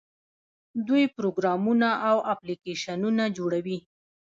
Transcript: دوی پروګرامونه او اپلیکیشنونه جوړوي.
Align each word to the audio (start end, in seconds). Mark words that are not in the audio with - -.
دوی 0.87 1.03
پروګرامونه 1.15 1.89
او 2.09 2.17
اپلیکیشنونه 2.33 3.23
جوړوي. 3.37 3.77